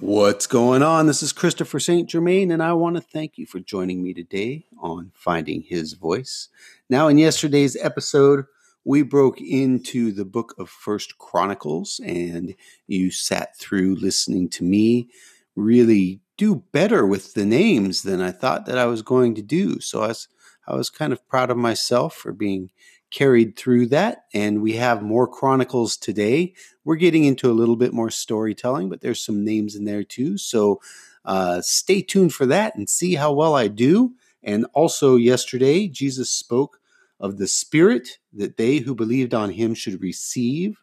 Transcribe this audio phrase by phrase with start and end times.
[0.00, 1.08] What's going on?
[1.08, 2.08] This is Christopher St.
[2.08, 6.50] Germain, and I want to thank you for joining me today on Finding His Voice.
[6.88, 8.44] Now, in yesterday's episode,
[8.84, 12.54] we broke into the book of First Chronicles, and
[12.86, 15.08] you sat through listening to me
[15.56, 19.80] really do better with the names than I thought that I was going to do.
[19.80, 20.28] So I was,
[20.68, 22.70] I was kind of proud of myself for being
[23.10, 24.24] carried through that.
[24.34, 26.54] And we have more chronicles today.
[26.84, 30.38] We're getting into a little bit more storytelling, but there's some names in there too.
[30.38, 30.80] So
[31.24, 34.14] uh, stay tuned for that and see how well I do.
[34.42, 36.80] And also, yesterday, Jesus spoke
[37.20, 40.78] of the Spirit that they who believed on him should receive.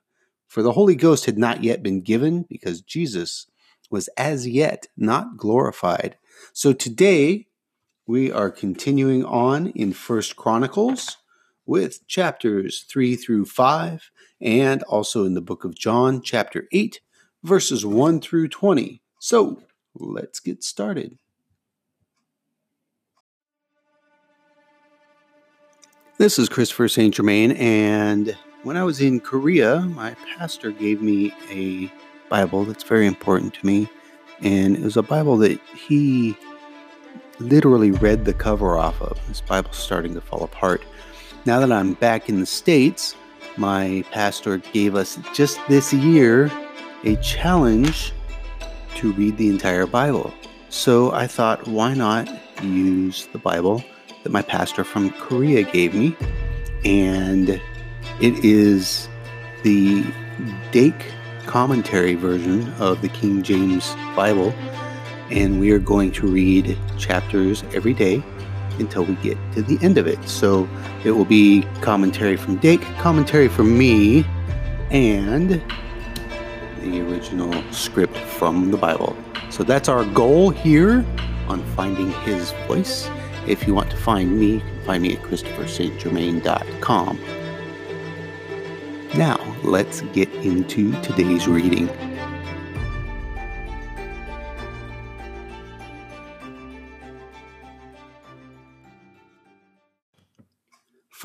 [0.48, 3.48] For the Holy Ghost had not yet been given because Jesus
[3.90, 6.18] was as yet not glorified.
[6.54, 7.48] So today,
[8.06, 11.18] we are continuing on in First Chronicles
[11.66, 14.12] with chapters 3 through 5,
[14.42, 17.00] and also in the book of John, chapter 8,
[17.44, 19.02] verses 1 through 20.
[19.20, 19.62] So
[19.96, 21.18] let's get started.
[26.18, 27.14] This is Christopher St.
[27.14, 31.92] Germain, and when I was in Korea, my pastor gave me a
[32.30, 33.88] Bible that's very important to me.
[34.42, 36.36] And it was a Bible that he
[37.40, 39.20] literally read the cover off of.
[39.28, 40.84] This Bible's starting to fall apart.
[41.46, 43.16] Now that I'm back in the States,
[43.56, 46.52] my pastor gave us just this year
[47.04, 48.14] a challenge
[48.96, 50.34] to read the entire Bible.
[50.70, 52.28] So I thought, why not
[52.64, 53.84] use the Bible
[54.24, 56.18] that my pastor from Korea gave me?
[56.84, 57.50] And
[58.20, 59.08] it is
[59.62, 60.04] the
[60.72, 61.14] Dake
[61.46, 64.52] commentary version of the King James Bible.
[65.30, 68.24] And we are going to read chapters every day
[68.80, 70.22] until we get to the end of it.
[70.28, 70.68] So
[71.04, 74.26] it will be commentary from Dake, commentary from me,
[74.92, 75.62] and
[76.82, 79.16] the original script from the Bible.
[79.50, 81.06] So that's our goal here
[81.48, 83.10] on finding his voice.
[83.48, 87.20] If you want to find me, find me at christopherstgermain.com.
[89.16, 91.90] Now, let's get into today's reading.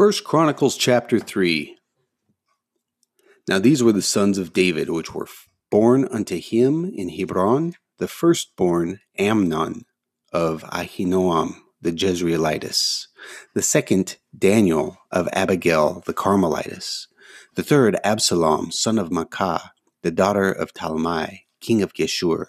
[0.01, 1.77] First Chronicles chapter 3.
[3.47, 5.29] Now these were the sons of David which were
[5.71, 9.85] born unto him in Hebron, the firstborn Amnon
[10.33, 13.09] of Ahinoam the Jezreelitess,
[13.55, 17.07] the second Daniel of Abigail the Carmelitess,
[17.57, 19.69] the third Absalom son of Maacah,
[20.01, 22.47] the daughter of Talmai, king of Geshur,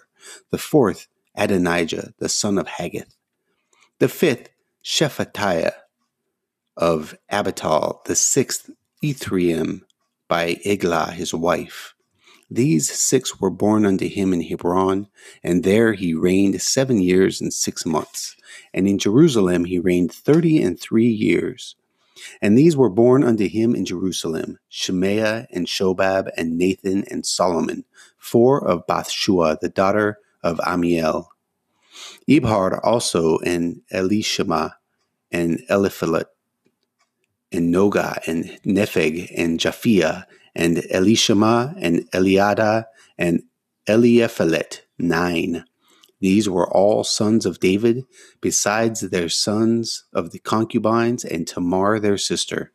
[0.50, 3.14] the fourth Adonijah the son of Haggith,
[3.98, 4.48] the fifth
[4.82, 5.81] Shephatiah
[6.76, 8.70] of Abital, the sixth
[9.02, 9.82] Ithream
[10.28, 11.94] by Eglah his wife.
[12.50, 15.08] These six were born unto him in Hebron,
[15.42, 18.36] and there he reigned seven years and six months.
[18.74, 21.76] And in Jerusalem he reigned thirty and three years.
[22.40, 27.84] And these were born unto him in Jerusalem Shemaiah and Shobab and Nathan and Solomon,
[28.18, 31.30] four of Bathshua, the daughter of Amiel.
[32.28, 34.74] Ibhar also and Elishama
[35.30, 36.26] and Eliphalet
[37.52, 40.24] and Nogah and Nepheg and Japhia
[40.54, 42.86] and Elishama and Eliada
[43.18, 43.42] and
[43.88, 45.64] Eliephalet, nine.
[46.20, 48.04] These were all sons of David,
[48.40, 52.70] besides their sons of the concubines and Tamar their sister.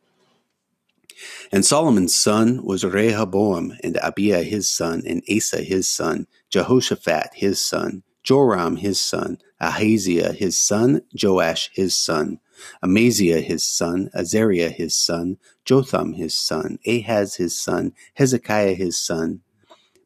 [1.50, 7.60] And Solomon's son was Rehoboam, and Abia his son, and Asa his son, Jehoshaphat his
[7.60, 12.40] son, Joram his son, Ahaziah his son, Joash his son,
[12.82, 19.40] Amaziah his son, Azariah his son, Jotham his son, Ahaz his son, Hezekiah his son,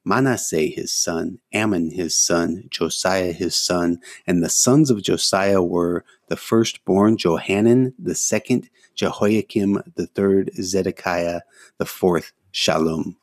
[0.04, 6.04] Manasseh his son, Amon his son, Josiah his son, and the sons of Josiah were
[6.28, 11.42] the firstborn Johanan, the second Jehoiakim, the third Zedekiah,
[11.78, 13.16] the fourth Shallum.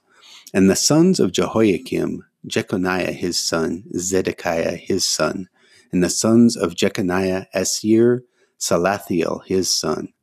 [0.53, 5.49] And the sons of Jehoiakim, Jeconiah his son, Zedekiah his son,
[5.91, 8.23] and the sons of Jeconiah, Esir,
[8.59, 10.13] Salathiel his son,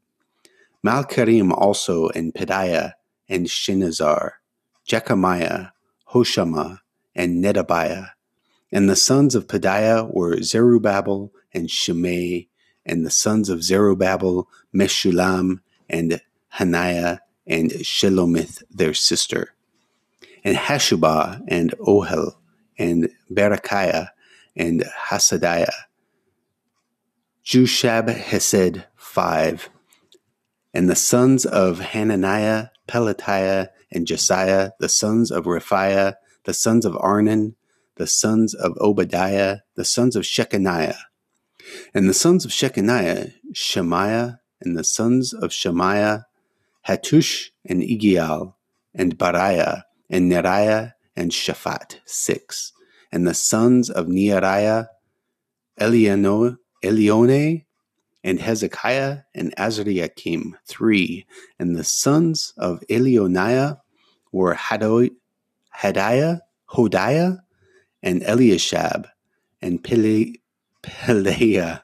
[0.84, 2.92] Malkarim also and Pedaiah
[3.28, 4.32] and Shinazar,
[4.84, 5.68] Jechamiah,
[6.10, 6.80] Hoshama,
[7.14, 8.10] and Nedabiah.
[8.70, 12.48] And the sons of Pedaiah were Zerubbabel and Shimei,
[12.84, 19.54] and the sons of Zerubbabel, Meshullam, and Hananiah, and Shelomith their sister,
[20.44, 22.34] and Hashubah, and Ohel,
[22.78, 24.08] and Berechiah,
[24.54, 25.85] and Hasadiah,
[27.46, 29.70] Jushab Hesed, five.
[30.74, 36.94] And the sons of Hananiah, Pelatiah, and Josiah, the sons of Rephiah, the sons of
[36.94, 37.54] Arnan,
[37.94, 40.96] the sons of Obadiah, the sons of Shechaniah.
[41.94, 46.26] And the sons of Shechaniah, Shemaiah, and the sons of Shemaiah,
[46.88, 48.54] Hattush and Igial,
[48.92, 52.72] and Bariah, and Neriah, and Shaphat, six.
[53.12, 54.88] And the sons of Neariah,
[55.78, 57.64] Eliano, Elione,
[58.24, 61.26] and Hezekiah, and Azariakim, three.
[61.58, 63.80] And the sons of Elioniah
[64.32, 65.10] were Hadiah,
[66.70, 67.38] Hodiah,
[68.02, 69.06] and Eliashab,
[69.62, 70.34] and Pele,
[70.82, 71.82] Peleah,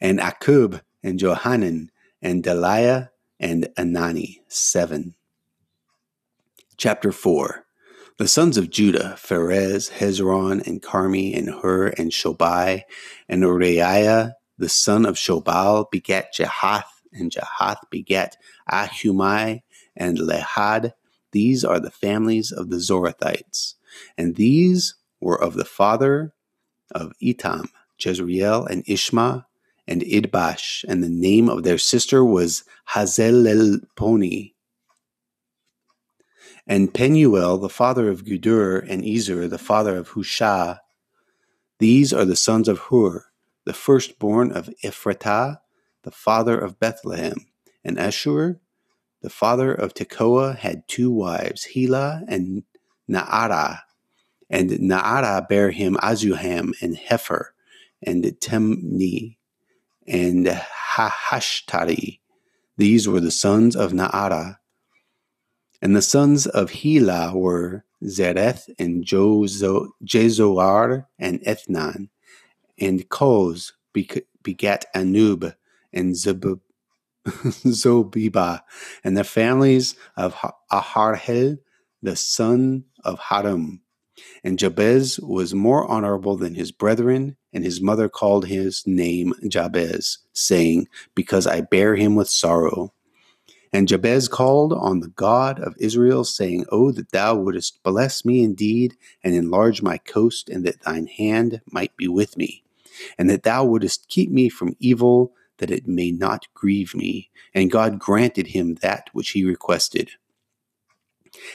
[0.00, 1.90] and Akub, and Johanan,
[2.22, 5.14] and Deliah, and Anani, seven.
[6.76, 7.66] Chapter 4
[8.20, 12.82] The sons of Judah, Pharez, Hezron, and Carmi, and Hur, and Shobai,
[13.30, 18.36] and Uriah, the son of Shobal, begat Jahath, and Jahath begat
[18.70, 19.62] Ahumai,
[19.96, 20.92] and Lehad.
[21.32, 23.76] These are the families of the Zorathites.
[24.18, 26.34] And these were of the father
[26.90, 29.46] of Etam, Jezreel, and Ishma,
[29.88, 34.52] and Idbash, and the name of their sister was Hazelelponi.
[36.70, 40.78] And Penuel, the father of Gudur, and Ezer, the father of Hushah.
[41.80, 43.24] These are the sons of Hur,
[43.64, 45.58] the firstborn of Ephratah,
[46.04, 47.48] the father of Bethlehem.
[47.84, 48.60] And Ashur,
[49.20, 52.62] the father of Tekoa, had two wives, Hela and
[53.10, 53.80] Naarah.
[54.48, 57.46] And Naarah bare him Azuham and Hepher,
[58.00, 59.38] and Temni,
[60.06, 62.20] and Hahashtari.
[62.76, 64.58] These were the sons of Naarah.
[65.82, 72.08] And the sons of Hela were Zereth and Jezoar and Ethnan.
[72.78, 73.72] And Koz
[74.42, 75.54] begat Anub
[75.92, 76.14] and
[77.26, 78.60] Zobibah,
[79.04, 80.34] and the families of
[80.72, 81.58] Aharhel,
[82.02, 83.82] the son of Haram.
[84.42, 90.18] And Jabez was more honorable than his brethren, and his mother called his name Jabez,
[90.32, 92.92] saying, Because I bear him with sorrow.
[93.72, 98.42] And Jabez called on the God of Israel, saying, Oh, that thou wouldest bless me
[98.42, 102.64] indeed, and enlarge my coast, and that thine hand might be with me,
[103.16, 107.30] and that thou wouldest keep me from evil, that it may not grieve me.
[107.54, 110.12] And God granted him that which he requested.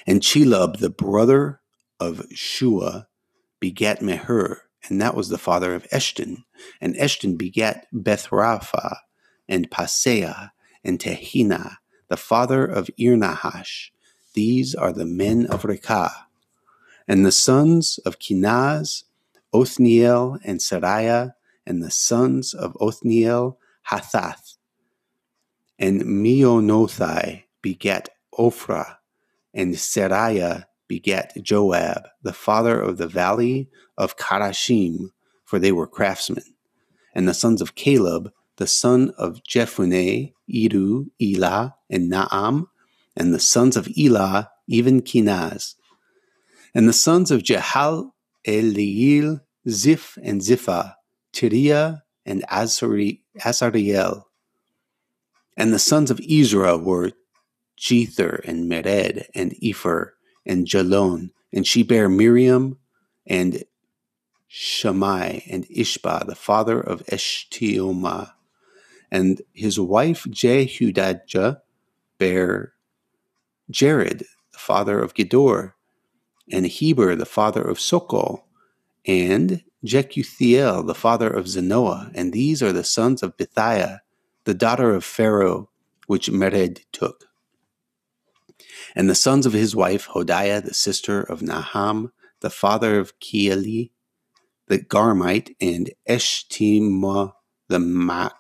[0.07, 1.59] And Chelub, the brother
[1.99, 3.07] of Shua,
[3.59, 6.43] begat Meher, and that was the father of Eshton.
[6.79, 8.97] And Eshton begat Bethrapha,
[9.49, 10.51] and Paseah,
[10.83, 13.89] and Tehina, the father of Irnahash.
[14.33, 16.11] These are the men of Rechah.
[17.07, 19.03] And the sons of Kenaz,
[19.53, 21.33] Othniel and Sariah,
[21.65, 23.57] and the sons of Othniel,
[23.89, 24.57] Hathath.
[25.79, 28.97] And Meonothai begat Ophrah,
[29.53, 35.11] and Sariah begat Joab, the father of the valley of Karashim,
[35.45, 36.43] for they were craftsmen.
[37.13, 42.67] And the sons of Caleb, the son of Jephunneh, Iru, Elah, and Naam,
[43.15, 45.75] and the sons of Elah, even Kenaz.
[46.73, 48.11] And the sons of Jehal,
[48.47, 50.95] Eliel, Ziph, and Ziphah,
[51.33, 54.23] Tiria, and Azariel.
[55.57, 57.11] And the sons of Ezra were
[57.79, 60.11] Jether, and Mered, and Epher,
[60.45, 62.77] and Jalon, and she bare Miriam,
[63.25, 63.63] and
[64.47, 68.34] Shammai, and Ishba, the father of Eshtemoa
[69.15, 71.61] and his wife Jehudadjah
[72.17, 72.73] bare
[73.69, 75.71] Jared, the father of Gedor,
[76.51, 78.45] and Heber, the father of Sokol,
[79.05, 82.11] and Jekuthiel, the father of Zenoah.
[82.13, 83.99] and these are the sons of Bithiah,
[84.43, 85.69] the daughter of Pharaoh,
[86.07, 87.25] which Mered took.
[88.95, 93.91] And the sons of his wife Hodiah, the sister of Naham, the father of Kieli,
[94.67, 97.31] the Garmite, and Eshtemoa,
[97.69, 98.33] the Mak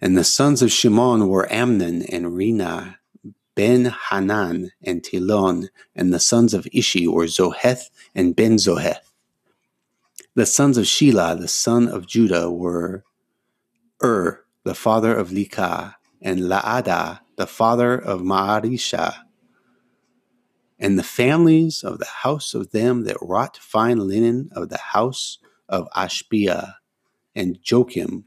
[0.00, 2.98] And the sons of Shimon were Amnon and Rina,
[3.54, 9.12] Ben Hanan and Tilon, and the sons of Ishi were Zoheth and Ben Zoheth.
[10.34, 13.04] The sons of Shelah, the son of Judah, were
[14.02, 19.14] Ur, the father of Likah, and Laada, the father of Maarisha.
[20.78, 25.38] And the families of the house of them that wrought fine linen of the house
[25.68, 26.74] of Ashbea,
[27.34, 28.24] and Joachim,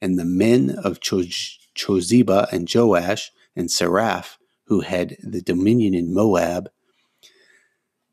[0.00, 6.70] and the men of Chozeba and Joash and Seraph, who had the dominion in Moab,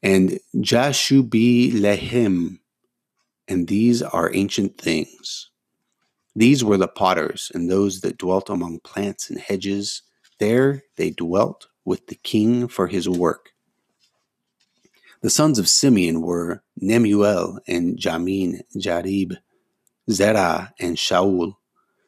[0.03, 2.59] and Jashubi Lehim.
[3.47, 5.49] and these are ancient things.
[6.35, 10.03] These were the potters, and those that dwelt among plants and hedges.
[10.39, 13.51] There they dwelt with the king for his work.
[15.21, 19.37] The sons of Simeon were Nemuel and Jamin, Jarib,
[20.09, 21.56] Zerah and Shaul,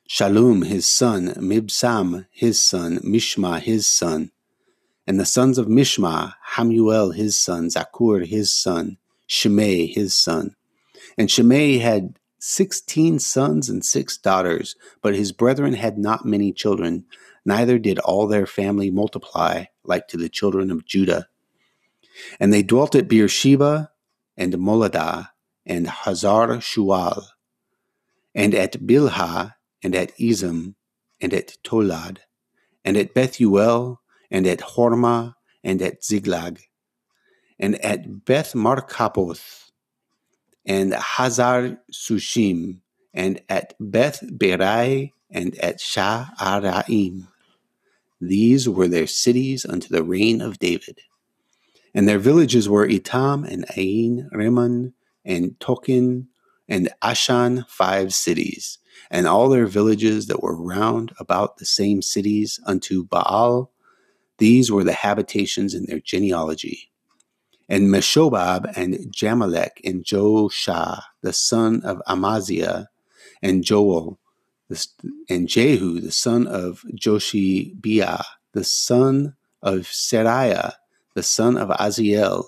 [0.09, 4.31] Shallum his son, Mibsam his son, Mishma his son,
[5.05, 8.97] and the sons of Mishma, Hamuel his son, Zakur his son,
[9.27, 10.55] Shimei his son.
[11.15, 17.05] And Shimei had sixteen sons and six daughters, but his brethren had not many children,
[17.45, 21.27] neither did all their family multiply like to the children of Judah.
[22.39, 23.91] And they dwelt at Beersheba
[24.35, 25.29] and Moladah
[25.67, 27.25] and Hazar Shual,
[28.33, 30.75] and at Bilhah and at Ezem
[31.21, 32.19] and at Tolad,
[32.83, 36.61] and at Bethuel and at Hormah and at Ziglag,
[37.59, 39.71] and at Beth Markapoth,
[40.65, 42.79] and Hazar Sushim,
[43.13, 47.27] and at Beth Berai, and at Sha'araim.
[48.21, 51.01] These were their cities unto the reign of David.
[51.93, 54.93] And their villages were Etam and Ain, Rimmon,
[55.25, 56.27] and Tochen,
[56.69, 58.77] and Ashan, five cities,
[59.11, 63.71] and all their villages that were round about the same cities unto Baal.
[64.37, 66.91] These were the habitations in their genealogy.
[67.67, 72.89] And Meshobab and Jamelech and Joshah, the son of Amaziah,
[73.41, 74.19] and Joel,
[75.29, 78.23] and Jehu, the son of Joshibiah,
[78.53, 80.73] the son of Seraiah,
[81.15, 82.45] the son of Aziel,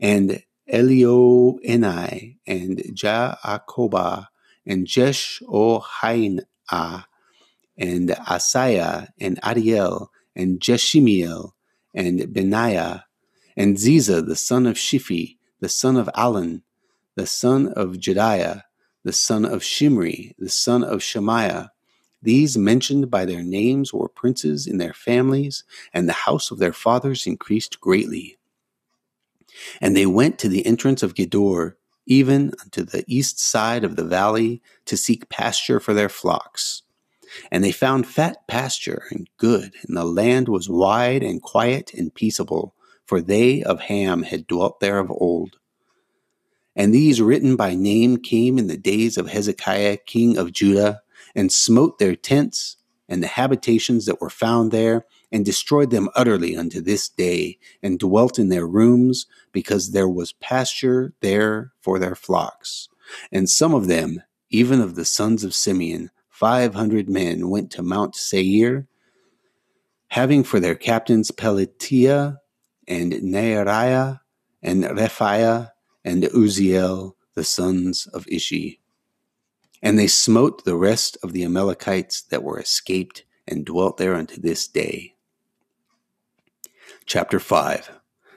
[0.00, 4.26] and Elioenai, and Jaakobah,
[4.66, 5.84] and Jesh O
[7.78, 11.52] and Asaiah, and Ariel and Jeshimiel,
[11.94, 13.04] and Benaiah,
[13.56, 16.62] and Ziza, the son of Shiphi, the son of Alon,
[17.16, 18.62] the son of Jediah,
[19.04, 21.72] the son of Shimri, the son of Shemaiah,
[22.22, 25.62] these mentioned by their names were princes in their families,
[25.94, 28.37] and the house of their fathers increased greatly.
[29.80, 31.74] And they went to the entrance of Gedor,
[32.06, 36.82] even unto the east side of the valley, to seek pasture for their flocks.
[37.50, 42.14] And they found fat pasture and good, and the land was wide and quiet and
[42.14, 42.74] peaceable,
[43.04, 45.56] for they of Ham had dwelt there of old.
[46.74, 51.02] And these written by name came in the days of Hezekiah, king of Judah,
[51.34, 52.76] and smote their tents
[53.08, 57.98] and the habitations that were found there, and destroyed them utterly unto this day, and
[57.98, 62.88] dwelt in their rooms, because there was pasture there for their flocks.
[63.30, 67.82] And some of them, even of the sons of Simeon, five hundred men, went to
[67.82, 68.86] Mount Seir,
[70.08, 72.38] having for their captains Pelatiah
[72.86, 74.20] and Neariah
[74.62, 75.72] and Rephaiah
[76.04, 78.80] and Uziel, the sons of Ishi.
[79.82, 84.40] And they smote the rest of the Amalekites that were escaped and dwelt there unto
[84.40, 85.14] this day.
[87.08, 87.90] Chapter 5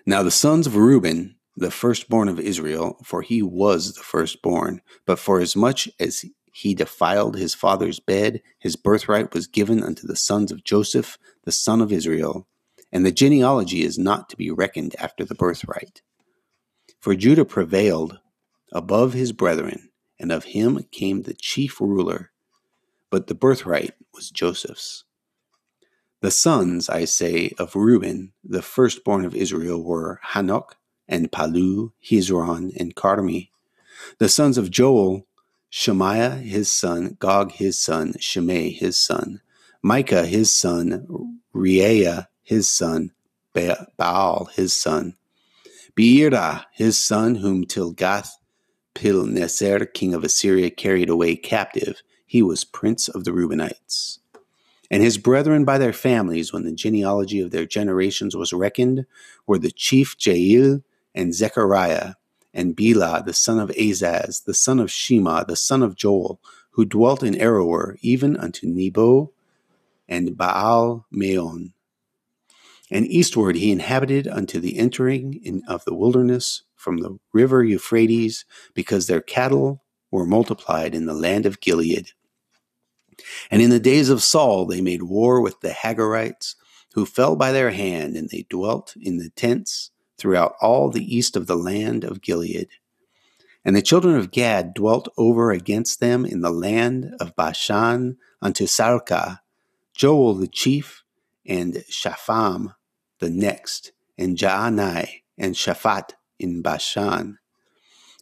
[0.06, 5.20] Now the sons of Reuben, the firstborn of Israel, for he was the firstborn, but
[5.20, 6.24] for as much as
[6.54, 11.52] he defiled his father's bed, his birthright was given unto the sons of Joseph, the
[11.52, 12.48] son of Israel.
[12.94, 16.02] And the genealogy is not to be reckoned after the birthright.
[16.98, 18.22] For Judah prevailed
[18.72, 22.32] above his brethren and of him came the chief ruler.
[23.10, 25.04] But the birthright was Joseph's.
[26.22, 30.74] The sons, I say, of Reuben, the firstborn of Israel, were Hanoch
[31.08, 33.50] and Palu, Hezron, and Carmi.
[34.20, 35.26] The sons of Joel,
[35.72, 39.42] Shemaiah his son, Gog his son, Shimei his son,
[39.82, 43.14] Micah his son, Reaiah his son,
[43.98, 45.16] Baal his son,
[45.96, 48.30] Beira his son, whom Tilgath
[48.94, 54.20] Pilneser, king of Assyria, carried away captive, he was prince of the Reubenites.
[54.92, 59.06] And his brethren by their families, when the genealogy of their generations was reckoned,
[59.48, 60.82] were the chief Jael
[61.16, 62.16] and Zechariah,
[62.54, 66.84] and Bela, the son of Azaz, the son of Shema, the son of Joel, who
[66.84, 69.32] dwelt in Aroer, even unto Nebo
[70.10, 71.72] and Baal Meon.
[72.92, 78.44] And eastward he inhabited unto the entering in of the wilderness from the river Euphrates,
[78.74, 82.12] because their cattle were multiplied in the land of Gilead.
[83.50, 86.56] And in the days of Saul they made war with the Hagarites,
[86.94, 91.36] who fell by their hand, and they dwelt in the tents throughout all the east
[91.36, 92.68] of the land of Gilead.
[93.64, 98.66] And the children of Gad dwelt over against them in the land of Bashan unto
[98.66, 99.42] Salcah,
[99.94, 101.04] Joel the chief,
[101.46, 102.76] and Shapham
[103.20, 107.38] the next, and Jaanai, and Shaphat, in Bashan.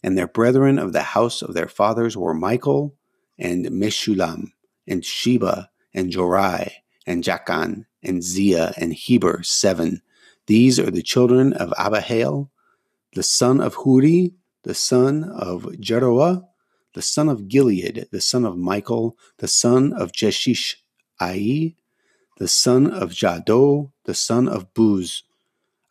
[0.03, 2.95] And their brethren of the house of their fathers were Michael
[3.37, 4.51] and Meshullam
[4.89, 6.71] and Sheba and Jorai
[7.05, 10.01] and Jachan and Zia and Heber, seven.
[10.47, 12.49] These are the children of Abihail,
[13.13, 16.45] the son of Huri, the son of Jeroah,
[16.93, 20.75] the son of Gilead, the son of Michael, the son of Jeshish
[21.21, 21.75] Ai,
[22.37, 25.23] the son of Jahdo, the son of Buz,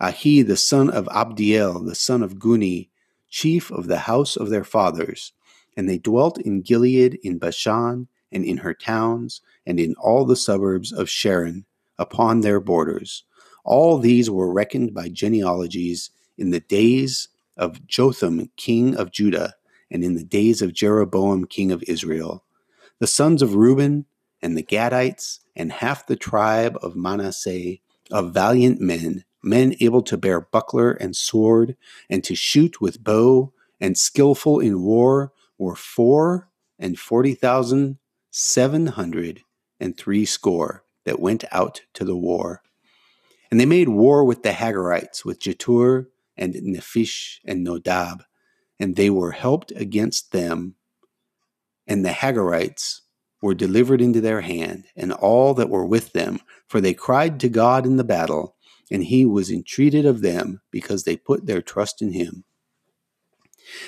[0.01, 2.89] Ahi, the son of Abdiel, the son of Guni,
[3.29, 5.33] chief of the house of their fathers.
[5.77, 10.37] And they dwelt in Gilead, in Bashan, and in her towns, and in all the
[10.37, 11.65] suburbs of Sharon,
[11.99, 13.25] upon their borders.
[13.65, 19.55] All these were reckoned by genealogies in the days of Jotham, king of Judah,
[19.91, 22.45] and in the days of Jeroboam, king of Israel.
[22.99, 24.07] The sons of Reuben,
[24.41, 27.77] and the Gadites, and half the tribe of Manasseh,
[28.11, 31.77] of valiant men, men able to bear buckler and sword,
[32.09, 37.99] and to shoot with bow, and skillful in war, were four and forty thousand
[38.41, 39.43] seven hundred
[39.81, 42.63] and three score that went out to the war.
[43.51, 48.21] And they made war with the Hagarites, with Jetur and Nephish and Nodab,
[48.79, 50.77] and they were helped against them.
[51.85, 53.01] And the Hagarites
[53.43, 57.49] were delivered into their hand, and all that were with them, for they cried to
[57.49, 58.55] God in the battle,
[58.89, 62.45] and he was entreated of them, because they put their trust in him.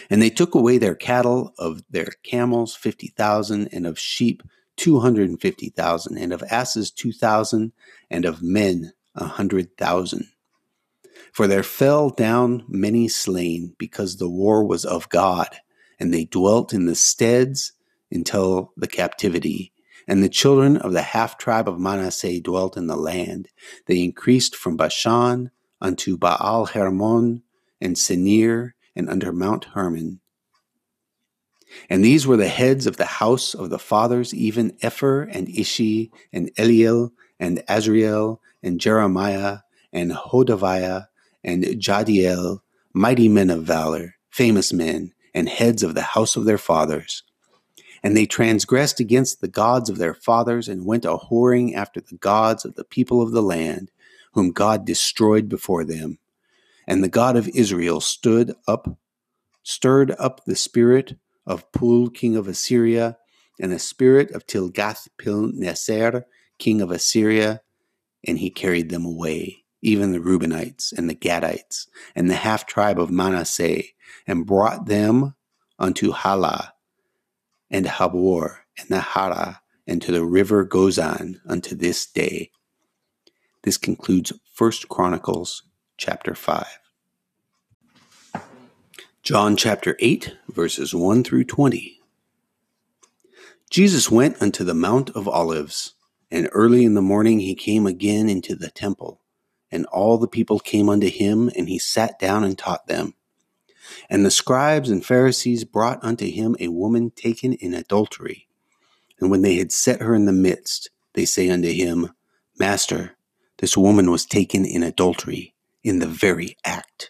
[0.08, 4.42] And they took away their cattle of their camels fifty thousand, and of sheep
[4.76, 7.72] two hundred and fifty thousand, and of asses two thousand,
[8.10, 10.26] and of men a hundred thousand.
[11.32, 15.48] For there fell down many slain, because the war was of God,
[15.98, 17.72] and they dwelt in the steads
[18.10, 19.72] until the captivity.
[20.08, 23.48] And the children of the half tribe of Manasseh dwelt in the land.
[23.86, 27.42] They increased from Bashan unto Baal Hermon
[27.80, 30.20] and Senir and under Mount Hermon.
[31.88, 36.12] And these were the heads of the house of the fathers, even Epher and Ishi
[36.34, 41.06] and Eliel and Azriel and Jeremiah and Hodaviah
[41.42, 42.60] and Jadiel,
[42.92, 47.22] mighty men of valor, famous men, and heads of the house of their fathers.
[48.02, 52.16] And they transgressed against the gods of their fathers and went a whoring after the
[52.16, 53.90] gods of the people of the land,
[54.32, 56.18] whom God destroyed before them.
[56.90, 58.98] And the God of Israel stood up,
[59.62, 61.14] stirred up the spirit
[61.46, 63.16] of Pul, king of Assyria,
[63.60, 66.24] and the spirit of Tilgath Pilneser,
[66.58, 67.60] king of Assyria,
[68.26, 72.98] and he carried them away, even the Reubenites and the Gadites and the half tribe
[72.98, 73.84] of Manasseh,
[74.26, 75.36] and brought them
[75.78, 76.74] unto Halah
[77.70, 82.50] and Habor and Nahara and to the river Gozan unto this day.
[83.62, 85.62] This concludes First Chronicles
[85.96, 86.79] chapter 5.
[89.22, 92.00] John chapter 8, verses 1 through 20.
[93.68, 95.92] Jesus went unto the Mount of Olives,
[96.30, 99.20] and early in the morning he came again into the temple,
[99.70, 103.12] and all the people came unto him, and he sat down and taught them.
[104.08, 108.48] And the scribes and Pharisees brought unto him a woman taken in adultery.
[109.20, 112.08] And when they had set her in the midst, they say unto him,
[112.58, 113.18] Master,
[113.58, 115.54] this woman was taken in adultery
[115.84, 117.09] in the very act.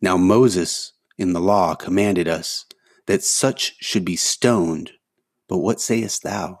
[0.00, 2.66] Now Moses in the law commanded us
[3.06, 4.92] that such should be stoned,
[5.48, 6.60] but what sayest thou?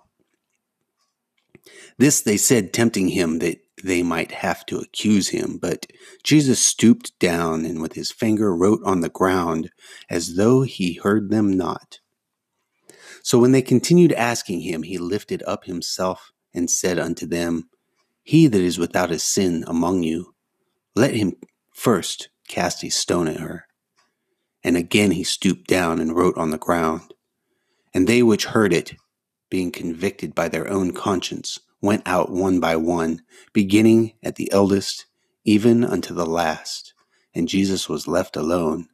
[1.98, 5.58] This they said, tempting him that they might have to accuse him.
[5.60, 5.86] But
[6.22, 9.70] Jesus stooped down and with his finger wrote on the ground
[10.08, 12.00] as though he heard them not.
[13.22, 17.68] So when they continued asking him, he lifted up himself and said unto them,
[18.22, 20.34] He that is without a sin among you,
[20.94, 21.34] let him
[21.74, 23.66] first cast a stone at her.
[24.64, 27.14] And again he stooped down and wrote on the ground.
[27.94, 28.94] And they which heard it,
[29.48, 35.06] being convicted by their own conscience, went out one by one, beginning at the eldest,
[35.44, 36.92] even unto the last.
[37.34, 38.88] And Jesus was left alone,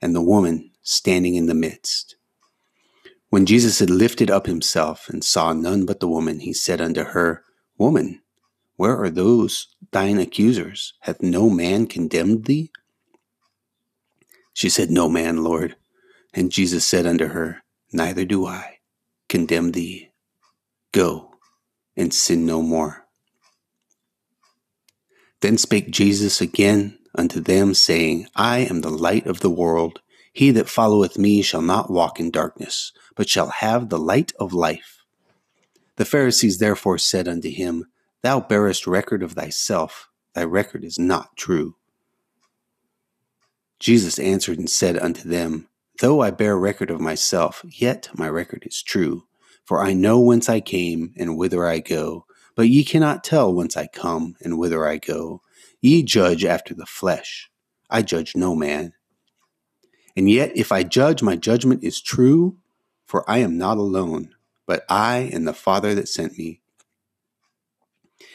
[0.00, 2.16] and the woman standing in the midst.
[3.30, 7.04] When Jesus had lifted up himself and saw none but the woman, he said unto
[7.04, 7.44] her,
[7.78, 8.22] Woman,
[8.76, 10.94] where are those thine accusers?
[11.00, 12.72] Hath no man condemned thee?
[14.52, 15.76] She said, No man, Lord.
[16.32, 18.78] And Jesus said unto her, Neither do I
[19.28, 20.10] condemn thee.
[20.92, 21.34] Go
[21.96, 23.06] and sin no more.
[25.40, 30.00] Then spake Jesus again unto them, saying, I am the light of the world.
[30.32, 34.52] He that followeth me shall not walk in darkness, but shall have the light of
[34.52, 34.98] life.
[35.96, 37.86] The Pharisees therefore said unto him,
[38.22, 41.76] Thou bearest record of thyself, thy record is not true.
[43.80, 45.66] Jesus answered and said unto them,
[46.00, 49.24] Though I bear record of myself, yet my record is true.
[49.64, 53.76] For I know whence I came and whither I go, but ye cannot tell whence
[53.76, 55.42] I come and whither I go.
[55.80, 57.50] Ye judge after the flesh.
[57.88, 58.92] I judge no man.
[60.16, 62.58] And yet, if I judge, my judgment is true,
[63.06, 64.34] for I am not alone,
[64.66, 66.60] but I and the Father that sent me.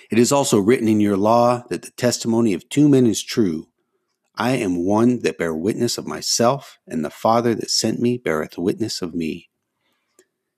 [0.09, 3.67] It is also written in your law that the testimony of two men is true.
[4.37, 8.57] I am one that bear witness of myself, and the Father that sent me beareth
[8.57, 9.49] witness of me.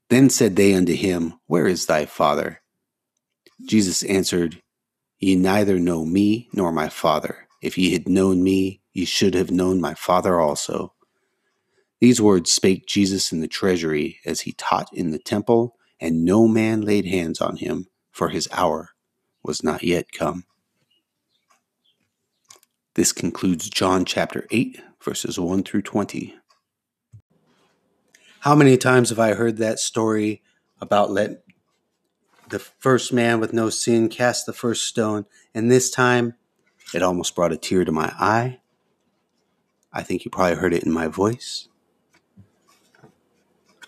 [0.10, 2.62] Then said they unto him, Where is thy Father?
[3.66, 4.62] Jesus answered,
[5.20, 7.48] Ye neither know me nor my Father.
[7.62, 10.94] If ye had known me, ye should have known my Father also.
[12.00, 16.48] These words spake Jesus in the treasury as he taught in the temple, and no
[16.48, 18.92] man laid hands on him, for his hour
[19.44, 20.46] was not yet come.
[22.98, 26.34] This concludes John chapter 8, verses 1 through 20.
[28.40, 30.42] How many times have I heard that story
[30.82, 31.44] about let
[32.50, 36.34] the first man with no sin cast the first stone, and this time
[36.92, 38.62] it almost brought a tear to my eye.
[39.94, 41.68] I think you probably heard it in my voice.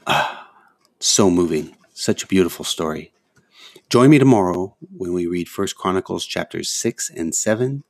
[0.05, 0.51] Ah,
[0.99, 1.75] so moving.
[1.95, 3.11] Such a beautiful story.
[3.89, 7.83] Join me tomorrow when we read First Chronicles chapters 6 and 7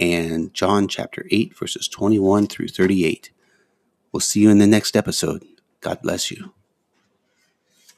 [0.00, 3.30] and John chapter 8 verses 21 through 38.
[4.10, 5.44] We'll see you in the next episode.
[5.80, 6.52] God bless you.